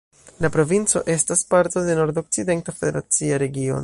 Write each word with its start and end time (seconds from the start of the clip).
La 0.43 0.49
provinco 0.53 1.01
estas 1.15 1.43
parto 1.51 1.83
de 1.89 1.97
Nordokcidenta 2.01 2.75
federacia 2.81 3.43
regiono. 3.45 3.79